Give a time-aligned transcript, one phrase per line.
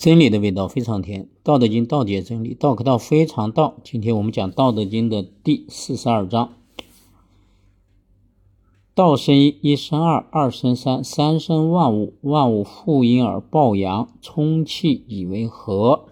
[0.00, 3.74] 真理的味道非常甜，《道德经》道解真理，道可道非常道。
[3.84, 6.54] 今天我们讲《道德经》的第四十二章：
[8.94, 16.06] 道生一，一生二，二生三，三生万物，万物负阴而抱阳，充气以为和。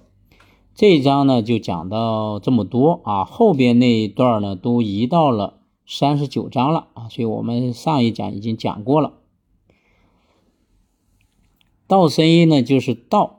[0.75, 9.15] 这一章呢，就讲到这么多啊，后边那一段呢，都移到了三十九章了啊，所以我们上一讲已经讲过了。
[11.87, 13.37] 道生一呢，就是道。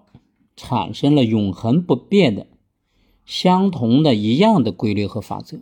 [0.62, 2.46] 产生了永恒不变的、
[3.26, 5.62] 相同的一样的规律和法则，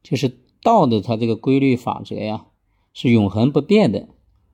[0.00, 2.46] 就是道的它这个规律法则呀，
[2.92, 4.08] 是永恒不变的。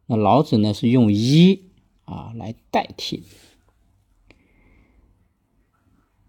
[0.07, 1.71] 那老子呢是用一
[2.07, 3.25] 啊来代替，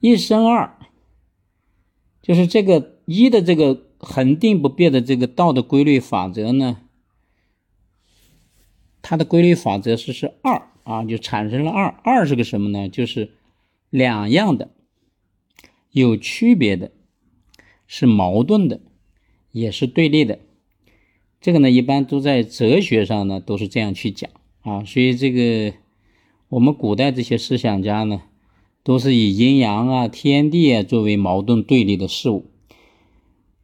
[0.01, 0.77] 一生二，
[2.21, 6.81] 就是这个一的这个恒定不变的这个道的规律法则呢，
[9.01, 10.70] 它的规律法则是是二。
[10.83, 12.89] 啊，就产生了二，二是个什么呢？
[12.89, 13.31] 就是
[13.89, 14.71] 两样的，
[15.91, 16.91] 有区别的，
[17.85, 18.81] 是矛盾的，
[19.51, 20.39] 也是对立的。
[21.39, 24.29] 这个呢，一般都在哲学上呢都是这样去讲
[24.61, 24.83] 啊。
[24.83, 25.73] 所以这个
[26.49, 28.23] 我们古代这些思想家呢，
[28.83, 32.51] 都是以阴阳啊、天地啊作为矛盾对立的事物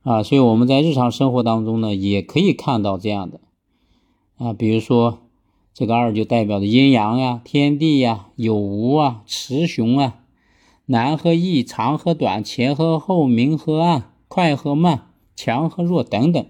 [0.03, 0.23] 啊。
[0.23, 3.41] 所以我们在日常生活当中呢，也可以看到这样的
[4.37, 5.23] 啊，比如说。
[5.77, 10.23] 这个二就代表着阴阳呀、天地呀、有无啊、雌雄啊、
[10.87, 16.43] 难和易、长和短、前和后、明和暗、快和慢、强和弱等等，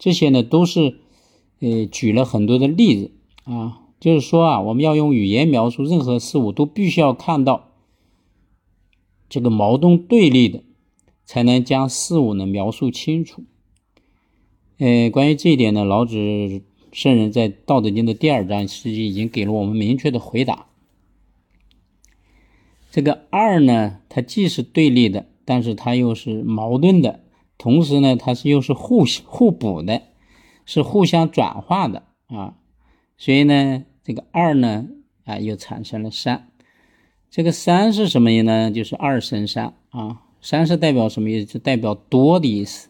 [0.00, 0.98] 这些呢都是
[1.60, 3.12] 呃举了很多的例子
[3.44, 7.68] 啊，就是说啊，我们要用语言描述任何事物，都必须要看到
[9.28, 10.64] 这个矛盾对立的，
[11.24, 13.44] 才能将事物呢描述清楚。
[14.78, 16.64] 呃，关于这一点呢，老子。
[16.92, 20.66] 圣人在《道德经》的第二章，实际已经给了我们明确的回答。
[22.90, 27.20] 这个二呢，它既是对立的，但是它又是矛盾的，
[27.56, 30.02] 同时呢，它是又是互互补的，
[30.66, 32.56] 是互相转化的啊。
[33.16, 34.88] 所以呢，这个二呢，
[35.24, 36.48] 啊，又产生了三。
[37.30, 38.70] 这个三是什么意思呢？
[38.72, 40.22] 就是二生三啊。
[40.42, 41.46] 三是代表什么意思？
[41.46, 42.88] 就代表多的意思。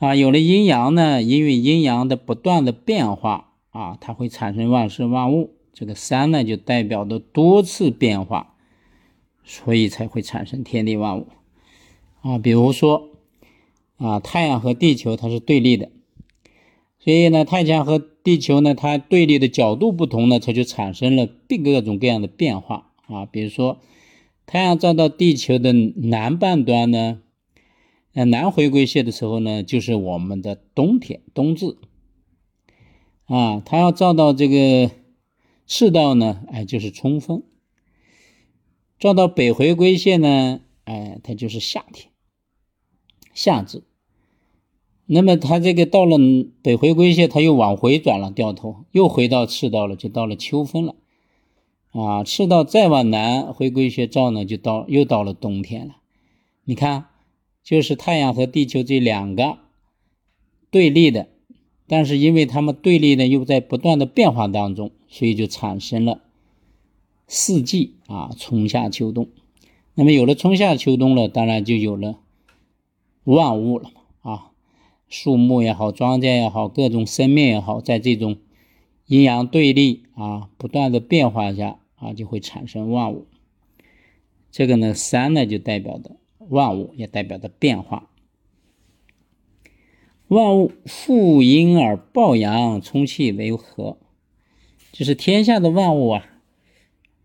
[0.00, 5.50] 啊，有了阴阳呢，因为阴阳的不断的变化啊，它会产生万事万物。
[5.74, 8.54] 这个三呢，就代表的多次变化，
[9.44, 11.26] 所以才会产生天地万物。
[12.22, 13.10] 啊，比如说
[13.98, 15.90] 啊，太阳和地球它是对立的，
[16.98, 23.26] 所以呢，太阳和地球呢，它对立的角度不同呢，它就产生了各种各样的变化啊。
[23.26, 23.78] 比如说，
[24.46, 27.20] 太阳照到地球的南半端呢。
[28.12, 31.76] 那南回归线的时候呢，就是我们的冬天，冬至
[33.26, 33.62] 啊。
[33.64, 34.90] 它要照到这个
[35.64, 37.42] 赤道呢，哎，就是春分；
[38.98, 42.10] 照到北回归线呢，哎，它就是夏天，
[43.32, 43.84] 夏至。
[45.06, 46.18] 那么它这个到了
[46.62, 50.96] 北回归线，它又往回转了，掉头又回到赤道了，就到了秋分了
[51.92, 52.24] 啊。
[52.24, 55.98] 赤道再往南回归线照呢，就到又到了冬天了。
[56.64, 57.09] 你看。
[57.62, 59.58] 就是太阳和地球这两个
[60.70, 61.28] 对立的，
[61.86, 66.22] 但是因为它们对立呢，又在不断的变化当中，所以就产生了
[67.28, 69.28] 四季啊，春夏秋冬。
[69.94, 72.20] 那么有了春夏秋冬了，当然就有了
[73.24, 73.90] 万物了
[74.22, 74.52] 啊，
[75.08, 78.38] 树木也好，庄稼也好，各种生命也好，在这种
[79.06, 83.26] 阴阳对立啊，不断的变化下啊，就会产生万物。
[84.50, 86.16] 这个呢，三呢就代表的。
[86.48, 88.10] 万物也代表着变化，
[90.28, 93.98] 万物负阴而抱阳，充气为和，
[94.90, 96.26] 就是天下的万物啊，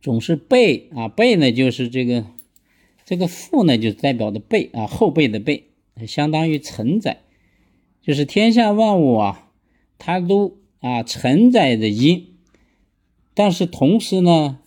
[0.01, 2.25] 总是背啊背呢，就是这个
[3.05, 5.69] 这个负呢，就代表的背啊后背的背，
[6.05, 7.21] 相当于承载，
[8.01, 9.51] 就是天下万物啊，
[9.97, 12.35] 它都啊承载着阴，
[13.33, 14.59] 但是同时呢。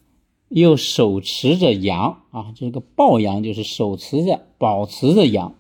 [0.49, 5.55] 又手持着阳啊，这个抱阳就是手持着、保持着阳，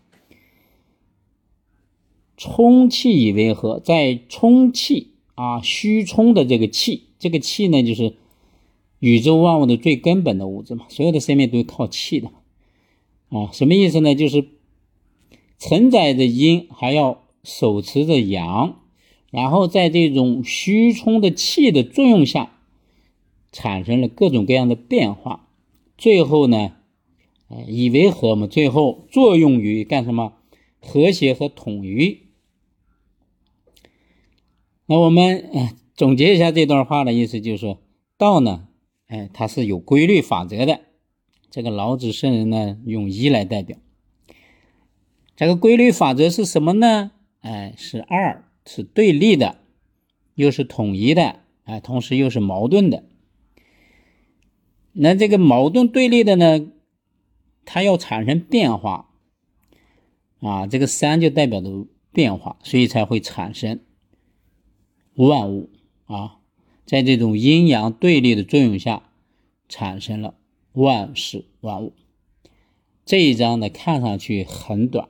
[2.38, 8.17] 充气以为和，在充气啊，虚充的这个气，这个气呢，就是
[8.99, 12.31] 宇宙万物的最根本的物质嘛，所有的生命都是靠气的
[13.29, 14.14] 啊，什么意思呢？
[14.14, 14.49] 就是
[15.58, 18.81] 承载着阴，还要手持着阳，
[19.31, 22.55] 然后在这种虚充的气的作用下。
[23.52, 25.48] 产生了各种各样的变化，
[25.96, 26.72] 最后呢，
[27.48, 30.34] 哎，以为和嘛，最后作用于干什么？
[30.80, 32.28] 和谐和统一。
[34.86, 35.50] 那我们
[35.94, 37.82] 总结一下这段话的意思，就是说
[38.16, 38.68] 道呢，
[39.08, 40.80] 哎，它是有规律法则的。
[41.50, 43.76] 这个老子圣人呢，用一来代表。
[45.34, 47.10] 这个规律法则是什么呢？
[47.40, 49.58] 哎，是二，是对立的，
[50.34, 53.04] 又是统一的，哎，同时又是矛盾的。
[55.00, 56.66] 那这个矛盾对立的呢，
[57.64, 59.10] 它要产生变化，
[60.40, 63.80] 啊，这个三就代表着变化，所以才会产生
[65.14, 65.70] 万物
[66.06, 66.38] 啊，
[66.84, 69.10] 在这种阴阳对立的作用下，
[69.68, 70.34] 产生了。
[70.72, 71.92] 万事万物，
[73.04, 75.08] 这一章呢看上去很短，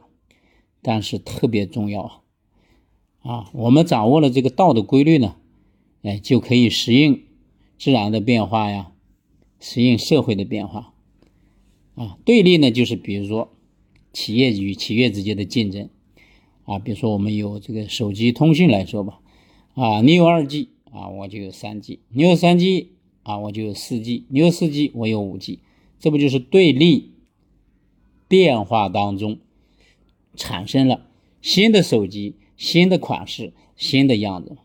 [0.81, 2.23] 但是特别重要啊！
[3.21, 5.37] 啊，我们掌握了这个道的规律呢，
[6.03, 7.27] 哎，就可以适应
[7.79, 8.93] 自然的变化呀，
[9.61, 10.95] 适应社会的变化。
[11.95, 13.57] 啊，对立呢，就是比如说
[14.13, 15.89] 企业与企业之间的竞争
[16.65, 19.21] 啊，比如说我们有这个手机通讯来说吧，
[19.75, 22.93] 啊，你有二 G 啊，我就有三 G，你有三 G。
[23.25, 25.59] 啊，我就有四 G，你有四 G，我有五 G，
[26.01, 27.13] 这不就是对立
[28.27, 29.41] 变化当中
[30.35, 31.07] 产生了
[31.43, 34.57] 新的手机、新的款式、新的样子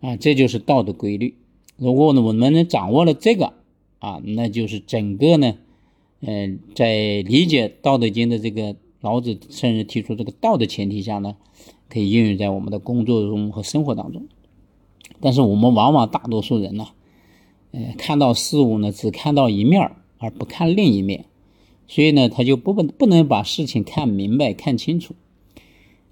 [0.00, 1.36] 啊，这就是道的规律。
[1.76, 3.52] 如果呢我们能掌握了这个
[4.02, 5.54] 啊，那就是整个呢，
[6.22, 11.36] 嗯，在理解《道德经》的这个老子圣人提出这个道的前提下呢，
[11.88, 14.26] 可以应用在我们的工作中和生活当中。
[15.20, 16.88] 但是我们往往大多数人呢。
[17.70, 21.24] 呃，看到事物呢，只看到一面而不看另一面，
[21.86, 25.14] 所以呢，他就不不不能把事情看明白、看清楚，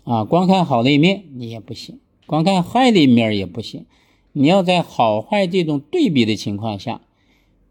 [0.05, 3.85] 啊，光看好的一面你也不行，光看坏的一面也不行，
[4.33, 7.03] 你要在好坏这种对比的情况下，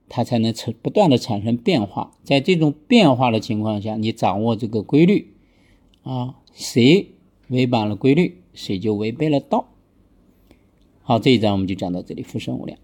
[0.09, 5.33] 它才能成不断的产生变化，在这种变化的情况下，你掌握这个规律，
[6.03, 7.11] 啊，谁
[7.47, 9.69] 违反了规律，谁就违背了道。
[11.01, 12.77] 好，这一章我们就讲到这里，复生无量。